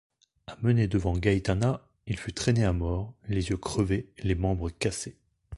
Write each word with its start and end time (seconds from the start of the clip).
Amené 0.47 0.87
devant 0.87 1.15
Gaitana, 1.15 1.87
il 2.07 2.17
fut 2.17 2.33
traîné 2.33 2.65
à 2.65 2.73
mort, 2.73 3.13
les 3.27 3.49
yeux 3.51 3.57
crevés, 3.57 4.09
les 4.23 4.33
membres 4.33 4.71
cassés. 4.71 5.19